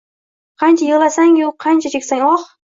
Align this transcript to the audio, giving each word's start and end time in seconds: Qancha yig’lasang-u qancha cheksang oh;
Qancha 0.63 0.87
yig’lasang-u 0.87 1.53
qancha 1.67 1.95
cheksang 1.97 2.27
oh; 2.35 2.45